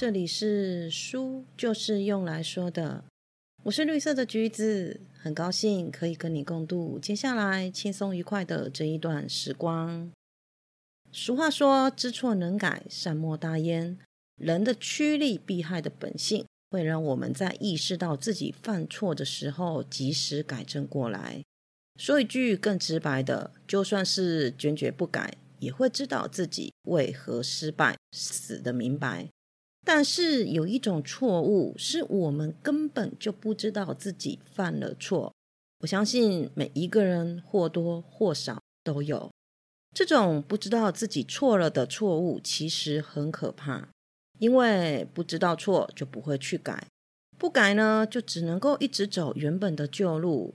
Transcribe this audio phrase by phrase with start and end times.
[0.00, 3.02] 这里是书，就是用来说的。
[3.64, 10.08] 我是绿色的橘子，很高兴可以跟你共度接下来轻松愉快的这一段时光。
[11.10, 13.98] 俗话说：“知错能改，善莫大焉。”
[14.40, 21.42] 人的趋利避害的本性，会让我们在意识到自己犯错的时候，及时改正过来。
[21.96, 29.28] 说一句更直白的，就算是坚决不改，也会知道自己为何失败，死的明白。
[29.90, 35.32] 但是有一种错误，是我们根本就不知道自己犯了错。
[35.80, 39.30] 我相信每一个人或多或少都有
[39.94, 43.88] 这种不知道自己错了的错误，其实很可怕。
[44.38, 46.86] 因为不知道错就不会去改，
[47.38, 50.52] 不改呢就只能够一直走原本的旧路。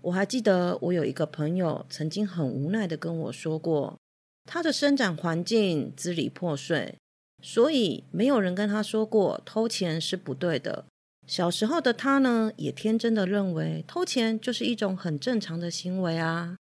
[0.00, 3.98] 我还记得我有一个朋友曾经很无奈的跟我说过，
[4.46, 6.96] 他的生长环境支离破碎，
[7.42, 10.84] 所以没有人跟他说过偷钱是不对的。
[11.26, 16.56] 小时候的他呢，也天真的认为偷钱就是一种很正常的行为啊。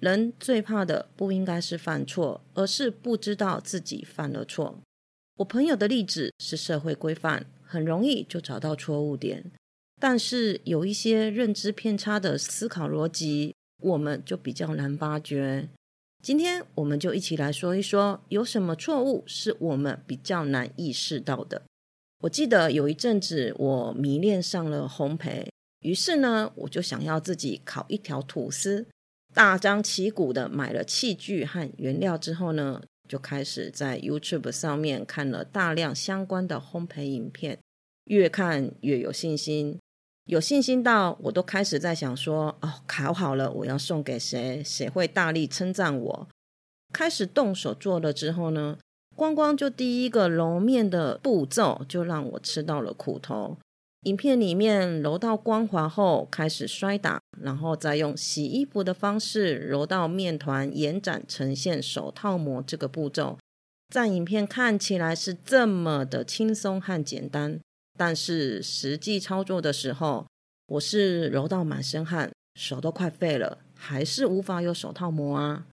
[0.00, 4.78] 人最怕的不应该是犯错，而是不知道自己犯了错。
[5.38, 9.50] 我朋友的例子是社会规范，很容易就找到错误点，
[10.00, 15.68] 但是有一些认知偏差的思考逻辑，我们就比较难发觉。
[16.22, 21.62] 今天我们就一起来说一说，有什么错误是我们比较难意识到的。
[22.20, 25.46] 我记得有一阵子我迷恋上了烘焙，
[25.80, 28.86] 于是呢，我就想要自己烤一条吐司，
[29.32, 32.82] 大张旗鼓的买了器具和原料之后呢。
[33.08, 37.58] 就开始在 YouTube 上面看了大量相关的烘焙影片，
[38.04, 39.78] 越看越有信心，
[40.28, 44.62] 有信心到我都开始在想说：哦，烤好了，我要送给谁？
[44.62, 46.28] 谁会大力称赞我？
[46.92, 48.76] 开始动手做了之后呢，
[49.16, 53.56] 光光就第一个揉面的步骤，就让我吃到了苦头。
[54.02, 63.38] 影片里面揉到光滑后开始摔打，然后再用洗衣服的方式揉到面团延展呈现手套膜这个步骤，
[63.88, 67.58] 在影片看起来是这么的轻松和简单，
[67.98, 70.24] 但是实际操作的时候，
[70.68, 75.66] 我是揉到满身汗，手都快废了，还是无法有手套膜啊。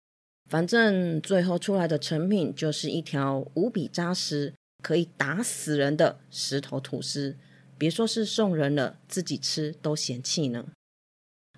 [0.50, 7.36] 反正最后出来的成品就是一条无比扎实、可以打死人的石头吐司。
[7.78, 10.68] 别说是送人了，自己吃都嫌弃呢。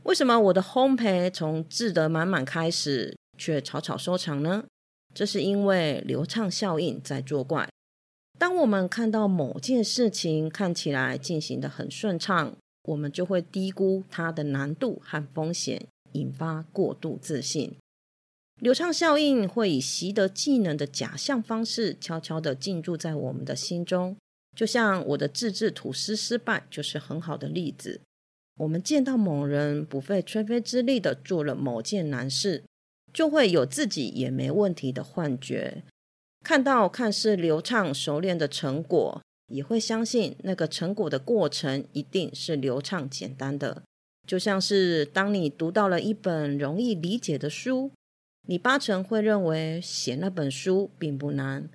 [0.03, 4.65] 为什么我的烘焙从志得满满开始，却草草收场呢？
[5.13, 7.69] 这是因为流畅效应在作怪。
[8.37, 17.75] 当我们看到某件事情看起来进行的很顺畅，我们就会低估它的难度和风险，引发过度自信。
[18.61, 24.15] 流畅效应会以习得技能的假象方式，悄悄的进驻在我们的心中。
[24.55, 27.99] 就像我的自制吐司失败，就是很好的例子。
[28.57, 32.63] 我们见到某人不费吹灰之力的做了某件难事，
[33.11, 35.83] 就会有自己也没问题的幻觉。
[36.45, 43.81] 看到看似流畅熟练的成果，也会相信那个成果的过程一定是流畅简单的。
[44.27, 47.91] 就像是当你读到了一本容易理解的书，
[48.47, 51.67] 你八成会认为写那本书并不难。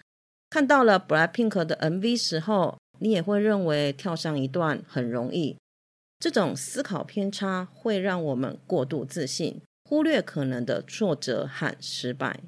[0.48, 5.56] 看到了 BLACKPINK 的 MV 时候，你也会认为跳上一段很容易。
[6.20, 12.38] 这种思考偏差会让我们过度自信，忽略可能的挫折和失败。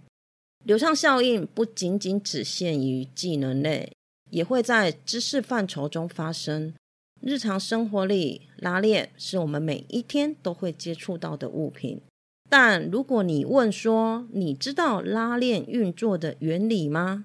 [0.64, 3.92] 流畅效应不仅仅只限于技能类，
[4.30, 6.72] 也会在知识范畴中发生。
[7.20, 12.00] 日常生活里，拉链是我们每一天都会接触到的物品。
[12.48, 17.24] 但如果你问说，你知道拉链运作的原理吗？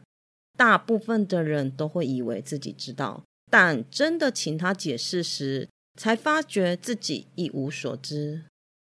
[0.57, 5.67] 大部分的人都会以为自己知道，但真的请他解释时，
[5.99, 8.45] 才发觉自己一无所知。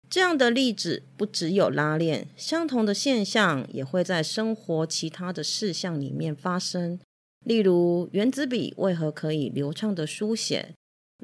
[0.10, 7.00] 这样的例子不只有拉链，相同的现象也会在生活其他的事项里面发生。
[7.46, 10.74] 例如，原子笔为何可以流畅的书写？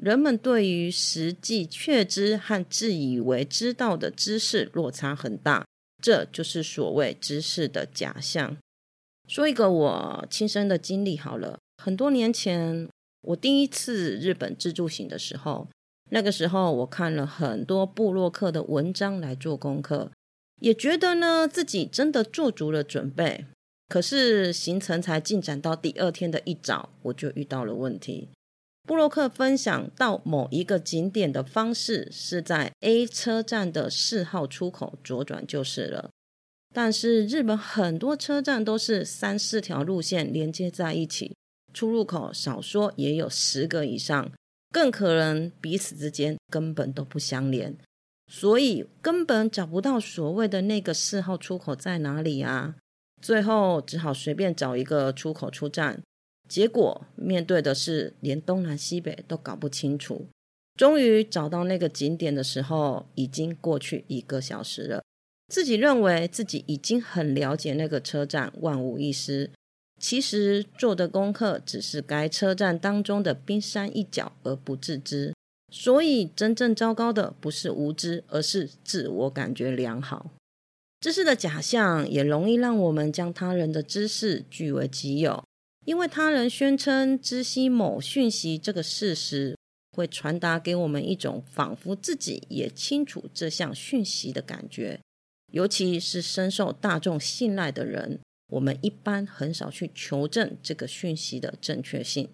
[0.00, 5.66] 人们对于实际确知和自以为知道的知识落差很大，
[6.02, 8.56] 这就是所谓知识的假象。
[9.28, 11.58] 说一个我亲身的经历好了。
[11.82, 12.88] 很多年前，
[13.22, 15.68] 我第一次日本自助行的时候，
[16.14, 20.10] 那个时候我看了很多布洛克的文章来做功课，
[20.60, 23.46] 也觉得呢自己真的做足了准备。
[23.88, 28.28] 可是行程才进展到第二天的一早，我就遇到了问题。
[28.86, 36.10] 布洛克分享到某一个景点的方式是在 A 车站的四号出口左转就是了。
[36.74, 41.34] 但是日本很多车站都是三四条路线连接在一起，
[41.72, 44.30] 出入口少说也有十个以上，
[44.72, 47.76] 更可能彼此之间根本都不相连，
[48.26, 52.74] 所以根本找不到所谓的那个四号出口在哪里啊！
[53.20, 56.02] 最后只好随便找一个出口出站，
[56.48, 60.26] 结果面对的是连东南西北都搞不清楚。
[60.74, 65.02] 终于找到那个景点的时候，已经过去一个小时了。
[65.48, 69.50] 自己认为自己已经很了解那个车站，万无一失。
[70.02, 75.32] 其实做的功课只是该车站当中的冰山一角而不自知。
[75.70, 80.32] 所以真正糟糕的不是无知，而是自我感觉良好。
[81.00, 85.42] 知识的假象也容易让我们将他人的知识据为己有，
[85.86, 89.56] 因为他人宣称知悉某讯息这个事实。
[89.94, 94.98] 会传达给我们一种仿佛自己也清楚这项讯息的感觉，
[95.52, 98.18] 尤其是深受大众信赖的人，
[98.52, 102.28] 我们一般很少去求证这个讯息的正确性。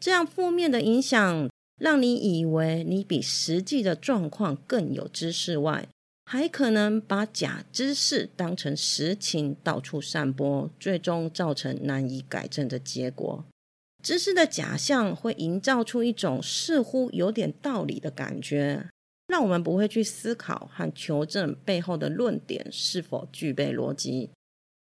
[0.00, 1.50] 这样负面的影响，
[1.80, 5.88] 让你以为你比实际的状况更有知识外，
[6.24, 13.44] 还可能把假知识当成实情到处散播，最终造成难以改正的结果。
[14.02, 18.88] 知识的假象会营造出一种似乎有点道理的感觉，
[19.26, 24.30] 让我们不会去思考和求证背后的论点是否具备逻辑。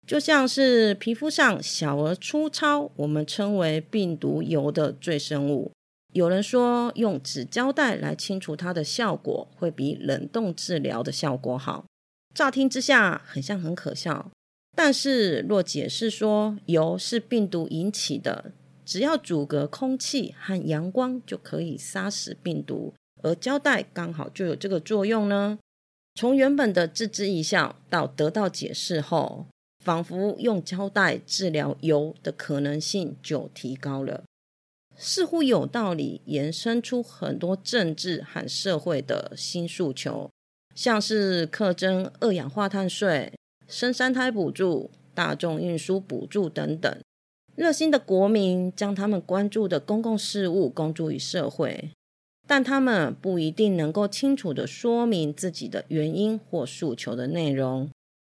[0.07, 5.71] 就像是皮肤上小而粗糙，我们称为病毒疣的赘生物，
[6.13, 11.85] 有人说用纸胶带来清除它的效果会比冷冻治疗的效果好。
[12.35, 14.31] 乍听之下很像很可笑，
[14.77, 18.53] 但是若解释说疣是病毒引起的。
[18.85, 22.93] 只要阻隔空气和阳光就可以杀死病毒，
[23.23, 25.61] 而胶带刚好就有这个作用呢。
[26.17, 29.47] 从原本的置之一笑到得到解释后，
[29.81, 34.25] 仿佛用胶带治疗疣的可能性就提高了，
[34.97, 40.31] 似乎有道理，延伸出很多政治和社会的新诉求，
[40.75, 43.33] 像是课征二氧化碳税、
[43.67, 46.95] 生三胎补助、大众运输补助等等。
[47.57, 51.91] 热心的国民将他们关注的公共事务公诸于社会，
[52.47, 57.91] 但他们不一定能够清楚的说明自己的原因或诉求的内容。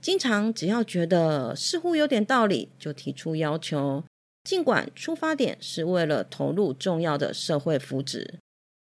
[0.02, 4.04] 经常只要觉得似乎有点道理，就提出要求。
[4.44, 8.28] 尽管出发点是为了投入重要的社会福祉，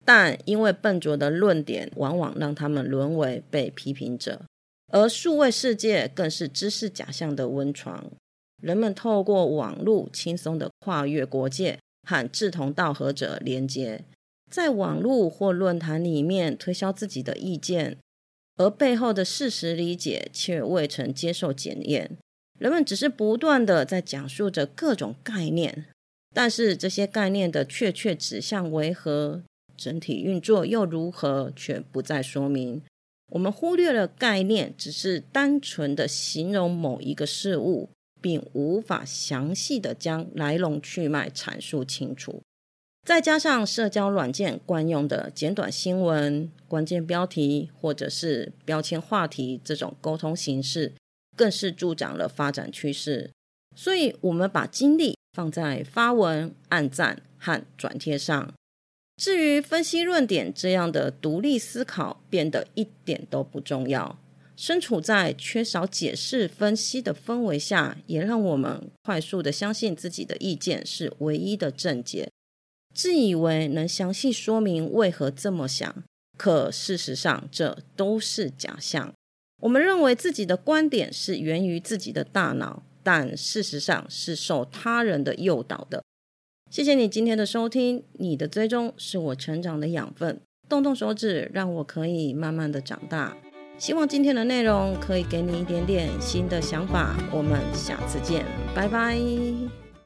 [0.05, 4.43] 但因为笨拙的论点，往往让他们沦为被批评者。
[4.93, 8.05] 而数位世界更是知识假象的温床。
[8.61, 14.05] 人们透过网络轻松的跨越国界，和志同道合者连接，
[14.49, 17.97] 在网络或论坛里面推销自己的意见，
[18.57, 22.17] 而背后的事实理解却未曾接受检验。
[22.59, 25.85] 人们只是不断的在讲述着各种概念，
[26.33, 29.43] 但是这些概念的确切指向为何，
[29.75, 32.81] 整体运作又如何，却不再说明。
[33.29, 37.89] 我们忽略了概念只是单纯的形容某一个事物。
[38.19, 42.41] 并无法详细的将来龙去脉阐述清楚，
[43.07, 50.91] 再加上社交软件惯用的简短新闻、关键标题或者是标签话题这种沟通形式，
[51.33, 53.31] 更是助长了发展趋势。
[53.77, 58.53] 所以，我们把精力放在发文、按赞和转贴上，
[59.15, 64.19] 至于分析论点这样的独立思考，变得一点都不重要。
[64.57, 72.27] 身处在缺少解释分析的氛围下，也让我们快速的相信自己的意见是唯一的正解，
[72.97, 76.03] 自以为能详细说明为何这么想，
[76.35, 79.13] 可事实上这都是假象。
[79.61, 86.01] 我们认为自己的观点是源于自己的大脑，但事实上是受他人的诱导的。
[86.71, 93.37] 谢谢你今天的收听，你的追踪是我成长的养分，动动手指，让我可以慢慢的长大。
[93.77, 97.15] 希望今天的内容可以给你一点点新的想法。
[97.31, 99.86] 我们下次见，拜拜。